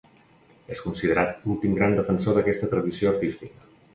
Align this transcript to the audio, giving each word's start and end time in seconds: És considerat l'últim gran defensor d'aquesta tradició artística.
És 0.75 0.79
considerat 0.85 1.43
l'últim 1.49 1.77
gran 1.79 1.95
defensor 1.99 2.39
d'aquesta 2.39 2.73
tradició 2.75 3.13
artística. 3.15 3.71